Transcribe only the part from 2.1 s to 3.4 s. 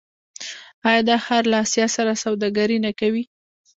سوداګري نه کوي؟